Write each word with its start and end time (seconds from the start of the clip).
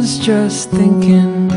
just 0.00 0.70
thinking 0.70 1.48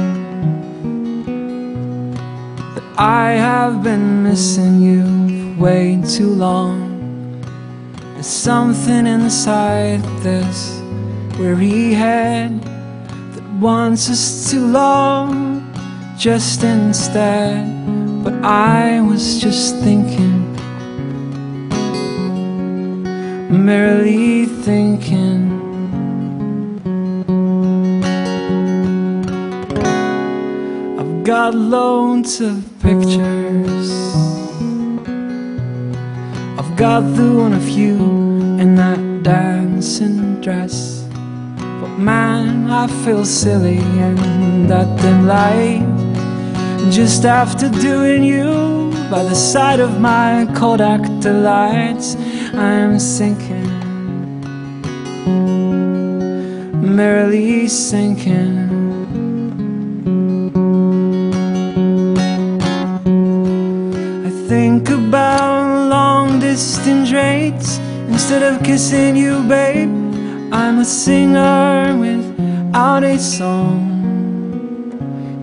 that 2.74 2.84
I 2.98 3.32
have 3.32 3.82
been 3.84 4.24
missing 4.24 4.82
you 4.82 5.56
way 5.58 6.02
too 6.06 6.30
long. 6.30 7.42
There's 8.14 8.28
something 8.28 9.08
inside 9.08 10.04
this 10.22 10.82
weary 11.40 11.94
head 11.94 12.62
that 13.34 13.44
wants 13.62 14.10
us 14.10 14.52
to 14.52 14.60
long 14.60 15.64
just 16.18 16.64
instead. 16.64 17.64
But 18.26 18.34
I 18.44 19.00
was 19.00 19.40
just 19.40 19.78
thinking, 19.78 20.52
merely 23.50 24.48
thinking. 24.48 25.53
Got 31.24 31.56
loads 31.56 32.42
of 32.42 32.62
pictures. 32.82 33.92
I've 36.60 36.76
got 36.76 37.00
the 37.16 37.32
one 37.34 37.54
of 37.54 37.70
you 37.70 37.96
in 38.60 38.76
that 38.76 39.24
dancing 39.24 40.42
dress. 40.42 41.08
But 41.80 41.98
man, 41.98 42.70
I 42.70 42.88
feel 43.06 43.24
silly 43.24 43.78
in 43.78 44.68
that 44.68 45.00
dim 45.02 45.26
light. 45.26 45.88
Just 46.92 47.24
after 47.24 47.70
doing 47.70 48.26
you 48.26 48.92
by 49.10 49.24
the 49.24 49.36
side 49.36 49.80
of 49.80 50.02
my 50.02 50.46
Kodak 50.54 51.02
delights, 51.22 52.18
I'm 52.54 53.00
sinking, 53.00 53.70
merrily 56.96 57.70
sinking. 57.70 58.83
Long 66.54 66.60
distance 66.60 67.12
rates 67.12 67.80
instead 68.10 68.44
of 68.44 68.64
kissing 68.64 69.16
you, 69.16 69.42
babe. 69.48 69.90
I'm 70.54 70.80
a 70.80 70.86
singer 70.86 71.98
without 71.98 73.04
a 73.04 73.18
song. 73.18 73.82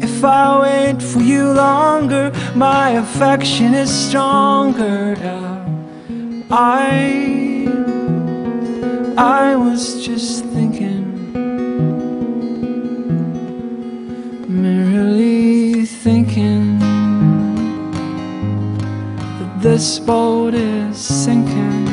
If 0.00 0.24
I 0.24 0.60
wait 0.62 1.02
for 1.02 1.20
you 1.20 1.52
longer, 1.52 2.30
my 2.54 2.90
affection 2.90 3.74
is 3.74 3.90
stronger. 3.90 5.16
I, 6.48 7.66
I 9.16 9.56
was 9.56 10.06
just 10.06 10.44
thinking, 10.54 10.89
this 19.60 19.98
boat 19.98 20.54
is 20.54 20.96
sinking. 20.96 21.86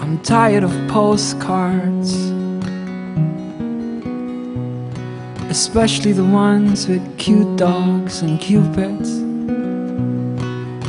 I'm 0.00 0.18
tired 0.22 0.64
of 0.64 0.72
postcards, 0.88 2.14
especially 5.50 6.12
the 6.12 6.24
ones 6.24 6.88
with 6.88 7.18
cute 7.18 7.58
dogs 7.58 8.22
and 8.22 8.40
cupids. 8.40 9.18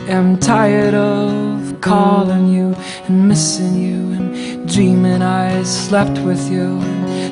I'm 0.10 0.40
tired 0.40 0.94
of 0.94 1.51
calling 1.82 2.48
you 2.48 2.76
and 3.08 3.28
missing 3.28 3.76
you 3.76 4.14
and 4.14 4.70
dreaming 4.70 5.22
I 5.22 5.64
slept 5.64 6.18
with 6.20 6.50
you. 6.52 6.80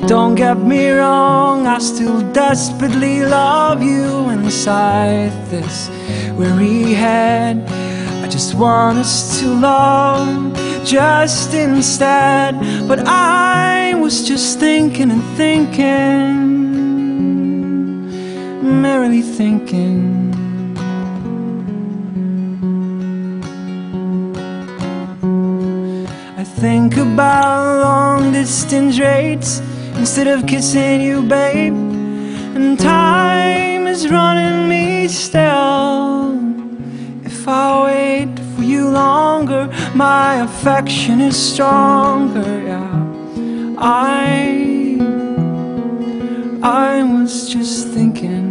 Don't 0.06 0.34
get 0.34 0.58
me 0.58 0.90
wrong, 0.90 1.66
I 1.66 1.78
still 1.78 2.20
desperately 2.32 3.24
love 3.24 3.82
you 3.82 4.28
inside 4.30 5.32
this 5.48 5.88
weary 6.36 6.92
head. 6.92 7.64
I 8.24 8.28
just 8.28 8.54
want 8.54 8.98
us 8.98 9.40
to 9.40 9.46
love 9.48 10.52
just 10.84 11.54
instead. 11.54 12.58
But 12.88 13.00
I 13.06 13.94
was 13.94 14.26
just 14.26 14.58
thinking 14.58 15.10
and 15.10 15.22
thinking, 15.36 16.40
merrily 18.82 19.22
thinking. 19.22 20.19
Think 26.60 26.98
about 26.98 27.80
long 27.80 28.32
distance 28.32 29.00
rates 29.00 29.60
instead 29.96 30.26
of 30.26 30.46
kissing 30.46 31.00
you, 31.00 31.22
babe. 31.22 31.72
And 32.54 32.78
time 32.78 33.86
is 33.86 34.10
running 34.10 34.68
me 34.68 35.08
still. 35.08 36.36
If 37.24 37.48
I 37.48 37.84
wait 37.84 38.38
for 38.54 38.62
you 38.62 38.90
longer, 38.90 39.72
my 39.94 40.42
affection 40.42 41.22
is 41.22 41.34
stronger. 41.34 42.62
Yeah, 42.66 43.06
I, 43.78 44.98
I 46.62 47.02
was 47.02 47.48
just 47.48 47.88
thinking. 47.88 48.48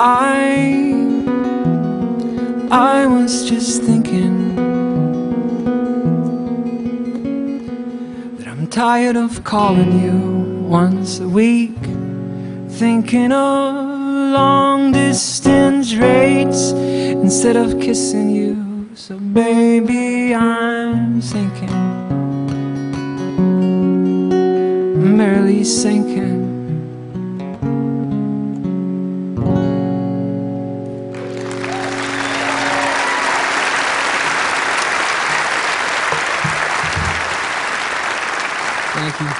I, 0.00 0.85
I 2.70 3.06
was 3.06 3.48
just 3.48 3.82
thinking 3.84 4.56
that 8.36 8.48
I'm 8.48 8.66
tired 8.66 9.16
of 9.16 9.44
calling 9.44 10.02
you 10.02 10.66
once 10.66 11.20
a 11.20 11.28
week, 11.28 11.78
thinking 12.68 13.30
of 13.30 13.76
long 13.76 14.90
distance 14.90 15.94
rates 15.94 16.72
instead 16.72 17.56
of 17.56 17.80
kissing 17.80 18.30
you. 18.30 18.90
So, 18.96 19.16
baby, 19.16 20.34
I'm 20.34 21.22
sinking, 21.22 21.70
merely 25.16 25.62
sinking. 25.62 26.55
Thank 39.08 39.20
you. 39.20 39.36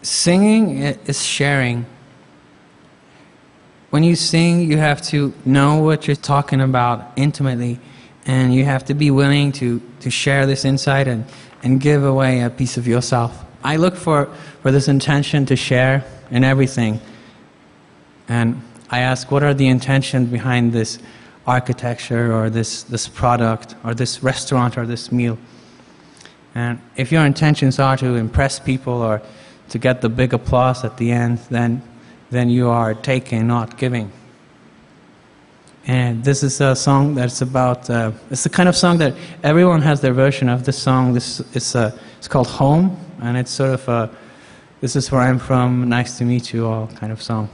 Singing 0.00 0.78
is 0.78 1.22
sharing. 1.22 1.84
When 3.90 4.02
you 4.02 4.16
sing, 4.16 4.70
you 4.70 4.78
have 4.78 5.02
to 5.08 5.34
know 5.44 5.76
what 5.76 6.06
you're 6.06 6.16
talking 6.16 6.62
about 6.62 7.12
intimately, 7.16 7.78
and 8.24 8.54
you 8.54 8.64
have 8.64 8.86
to 8.86 8.94
be 8.94 9.10
willing 9.10 9.52
to, 9.52 9.82
to 10.00 10.08
share 10.10 10.46
this 10.46 10.64
insight 10.64 11.06
and, 11.06 11.26
and 11.62 11.82
give 11.82 12.02
away 12.02 12.40
a 12.40 12.48
piece 12.48 12.78
of 12.78 12.86
yourself. 12.86 13.44
I 13.62 13.76
look 13.76 13.94
for, 13.94 14.34
for 14.62 14.72
this 14.72 14.88
intention 14.88 15.44
to 15.44 15.56
share 15.56 16.02
in 16.30 16.44
everything. 16.44 16.98
And 18.26 18.62
I 18.88 19.00
ask, 19.00 19.30
what 19.30 19.42
are 19.42 19.52
the 19.52 19.68
intentions 19.68 20.30
behind 20.30 20.72
this 20.72 20.98
architecture 21.46 22.32
or 22.32 22.48
this, 22.48 22.84
this 22.84 23.06
product 23.06 23.74
or 23.84 23.92
this 23.92 24.22
restaurant 24.22 24.78
or 24.78 24.86
this 24.86 25.12
meal? 25.12 25.36
And 26.54 26.80
if 26.96 27.12
your 27.12 27.24
intentions 27.24 27.78
are 27.78 27.96
to 27.96 28.16
impress 28.16 28.58
people 28.58 28.94
or 28.94 29.22
to 29.68 29.78
get 29.78 30.00
the 30.00 30.08
big 30.08 30.32
applause 30.32 30.84
at 30.84 30.96
the 30.96 31.12
end, 31.12 31.38
then, 31.50 31.82
then 32.30 32.50
you 32.50 32.68
are 32.68 32.94
taking, 32.94 33.46
not 33.46 33.76
giving. 33.76 34.10
And 35.86 36.22
this 36.22 36.42
is 36.42 36.60
a 36.60 36.76
song 36.76 37.14
that's 37.14 37.40
about, 37.40 37.88
uh, 37.88 38.12
it's 38.30 38.42
the 38.42 38.50
kind 38.50 38.68
of 38.68 38.76
song 38.76 38.98
that 38.98 39.14
everyone 39.42 39.80
has 39.82 40.00
their 40.00 40.12
version 40.12 40.48
of 40.48 40.64
this 40.64 40.78
song. 40.78 41.14
This 41.14 41.40
is 41.54 41.74
uh, 41.74 41.96
it's 42.18 42.28
called 42.28 42.48
Home, 42.48 42.96
and 43.22 43.36
it's 43.36 43.50
sort 43.50 43.70
of 43.70 43.88
a, 43.88 44.10
this 44.80 44.94
is 44.94 45.10
where 45.10 45.22
I'm 45.22 45.38
from, 45.38 45.88
nice 45.88 46.18
to 46.18 46.24
meet 46.24 46.52
you 46.52 46.66
all 46.66 46.86
kind 46.88 47.12
of 47.12 47.22
song. 47.22 47.48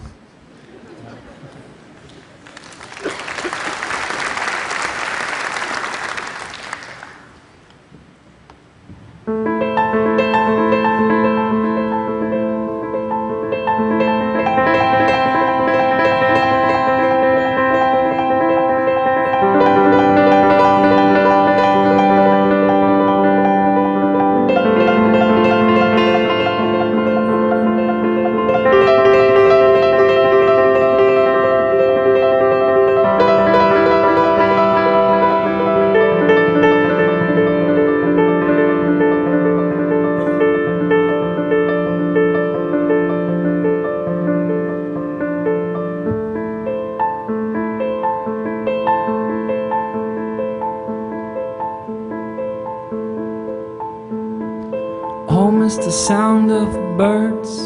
The 55.86 55.92
sound 55.92 56.50
of 56.50 56.66
birds. 56.98 57.60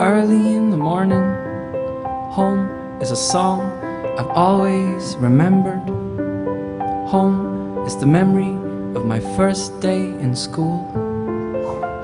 Early 0.00 0.56
in 0.56 0.70
the 0.72 0.76
morning, 0.76 1.22
home 2.32 2.66
is 3.00 3.12
a 3.12 3.16
song 3.16 3.60
I've 4.18 4.34
always 4.34 5.14
remembered. 5.18 5.86
Home 7.06 7.78
is 7.86 7.96
the 7.96 8.06
memory 8.06 8.54
of 8.98 9.06
my 9.06 9.20
first 9.36 9.78
day 9.78 10.02
in 10.02 10.34
school. 10.34 10.82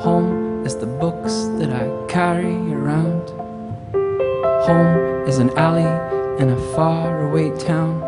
Home 0.03 0.65
is 0.65 0.77
the 0.77 0.87
books 0.87 1.35
that 1.59 1.73
I 1.73 1.91
carry 2.07 2.55
around. 2.73 3.29
Home 4.69 5.27
is 5.27 5.39
an 5.39 5.51
alley 5.59 5.91
in 6.41 6.49
a 6.49 6.61
faraway 6.77 7.51
town. 7.59 8.01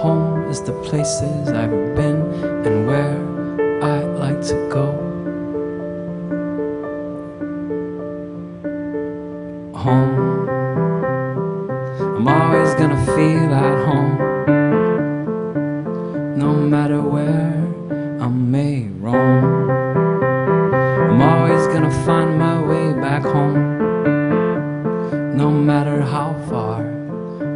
Home 0.00 0.48
is 0.48 0.62
the 0.62 0.72
places 0.88 1.50
I've 1.50 1.94
been 1.94 2.22
and 2.64 2.86
where 2.86 3.27
To 4.48 4.54
go. 4.72 4.86
Home. 9.76 10.48
I'm 12.16 12.28
always 12.28 12.72
gonna 12.80 13.04
feel 13.14 13.52
at 13.52 13.76
home. 13.86 14.14
No 16.38 16.54
matter 16.54 17.02
where 17.02 17.52
I 18.22 18.28
may 18.28 18.88
roam. 19.04 19.44
I'm 21.10 21.20
always 21.20 21.66
gonna 21.66 21.90
find 22.06 22.38
my 22.38 22.58
way 22.70 22.94
back 22.94 23.24
home. 23.24 23.60
No 25.36 25.50
matter 25.50 26.00
how 26.00 26.32
far 26.48 26.80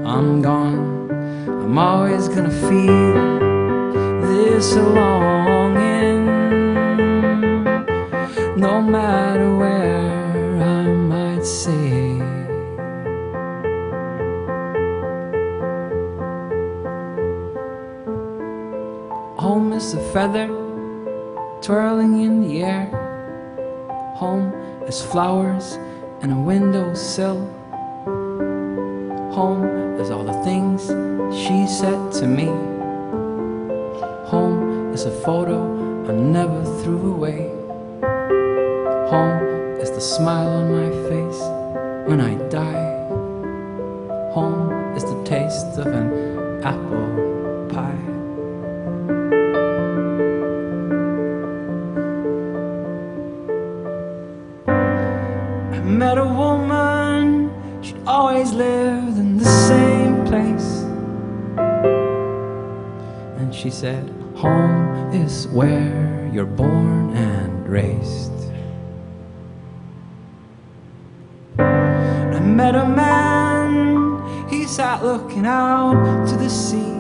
I'm 0.05 0.43
gone. 0.43 1.09
I'm 1.49 1.79
always 1.79 2.29
gonna 2.29 2.51
feel 2.51 3.41
this 4.29 4.77
longing, 4.77 5.42
no 8.63 8.81
matter 8.81 9.57
where 9.57 10.63
I 10.63 10.85
might 10.85 11.45
see. 11.45 12.21
Home 19.37 19.73
is 19.73 19.95
a 19.95 20.13
feather 20.13 20.47
twirling 21.61 22.23
in 22.23 22.41
the 22.47 22.63
air. 22.63 22.87
Home 24.15 24.55
is 24.87 25.03
flowers 25.03 25.73
and 26.21 26.31
a 26.31 26.37
windowsill. 26.37 27.41
Home 29.35 29.99
is 29.99 30.09
all 30.13 30.23
the 30.23 30.41
things 30.45 30.87
she 31.35 31.67
said 31.67 32.13
to 32.21 32.29
me. 32.29 32.47
Home 34.31 34.93
is 34.95 35.05
a 35.05 35.11
photo 35.11 35.59
I 36.09 36.13
never 36.13 36.63
threw 36.81 37.13
away. 37.13 37.52
Home 39.13 39.77
is 39.79 39.91
the 39.91 40.01
smile 40.01 40.49
on 40.49 40.73
my 40.73 40.89
face 41.11 41.41
when 42.09 42.19
I 42.19 42.33
die. 42.49 42.89
Home 44.33 44.97
is 44.97 45.05
the 45.05 45.23
taste 45.25 45.77
of 45.77 45.89
an 45.89 46.65
apple 46.65 47.69
pie. 47.69 48.05
I 55.77 55.81
met 55.81 56.17
a 56.17 56.25
woman, 56.25 57.53
she'd 57.83 58.03
always 58.07 58.55
lived 58.55 59.19
in 59.19 59.37
the 59.37 59.45
same 59.45 60.25
place. 60.25 60.71
And 63.37 63.55
she 63.55 63.69
said, 63.69 64.09
Home 64.37 65.13
is 65.13 65.49
where 65.49 66.31
you're 66.33 66.47
born 66.47 67.15
and 67.15 67.69
raised. 67.69 68.42
Met 72.63 72.77
a 72.77 72.87
man, 72.87 74.49
he 74.49 74.65
sat 74.65 75.03
looking 75.03 75.45
out 75.45 76.29
to 76.29 76.37
the 76.37 76.49
sea. 76.49 76.95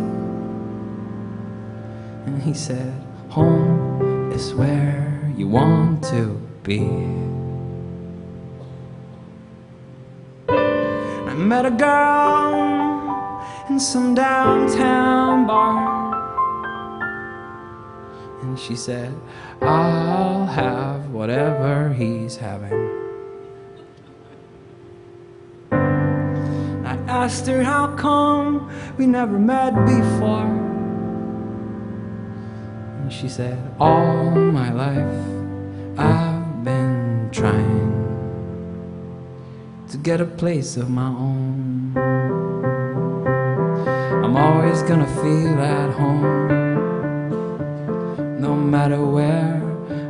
And 2.26 2.42
he 2.42 2.52
said, 2.52 2.92
Home 3.28 4.32
is 4.32 4.54
where 4.54 5.32
you 5.36 5.46
want 5.46 6.02
to 6.14 6.24
be. 6.64 6.80
I 11.30 11.34
met 11.34 11.64
a 11.64 11.70
girl 11.70 12.50
in 13.70 13.78
some 13.78 14.16
downtown 14.16 15.46
bar. 15.46 15.78
And 18.42 18.58
she 18.58 18.74
said, 18.74 19.14
I'll 19.60 20.44
have 20.44 21.10
whatever 21.10 21.92
he's 21.92 22.36
having. 22.36 23.01
Asked 27.12 27.46
her 27.46 27.62
how 27.62 27.94
come 27.96 28.70
we 28.96 29.06
never 29.06 29.38
met 29.38 29.74
before. 29.84 30.50
And 33.00 33.12
she 33.12 33.28
said, 33.28 33.58
All 33.78 34.30
my 34.30 34.72
life 34.72 35.18
I've 35.98 36.64
been 36.64 37.28
trying 37.30 37.92
to 39.90 39.98
get 39.98 40.22
a 40.22 40.24
place 40.24 40.78
of 40.78 40.88
my 40.88 41.08
own. 41.08 41.92
I'm 44.24 44.34
always 44.36 44.82
gonna 44.82 45.12
feel 45.22 45.58
at 45.60 45.90
home, 45.92 46.48
no 48.40 48.54
matter 48.54 49.04
where 49.04 49.60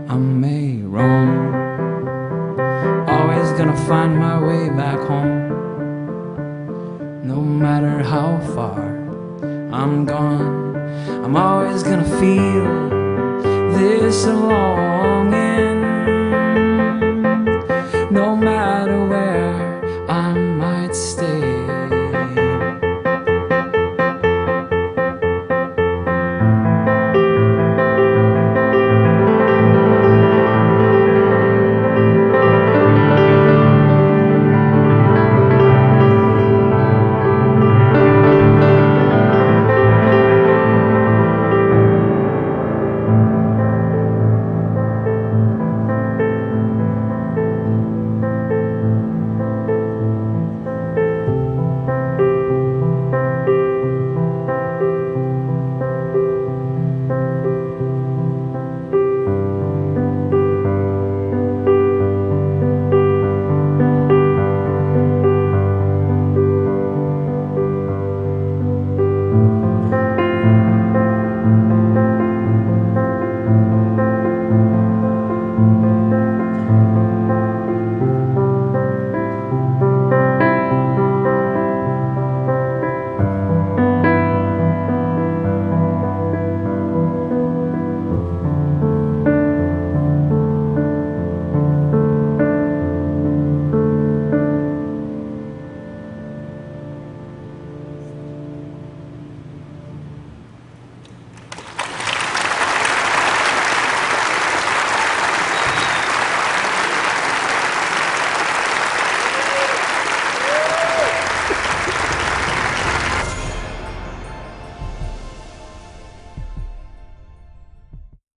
I 0.08 0.16
may 0.16 0.76
roam. 0.82 1.52
Always 3.08 3.50
gonna 3.58 3.76
find 3.88 4.16
my 4.16 4.38
way 4.48 4.68
back 4.68 5.00
home, 5.00 5.41
matter 7.62 8.02
how 8.02 8.40
far 8.56 8.82
I'm 9.72 10.04
gone. 10.04 10.74
I'm 11.24 11.36
always 11.36 11.84
gonna 11.84 12.10
feel 12.18 12.66
this 13.78 14.26
longing, 14.26 15.71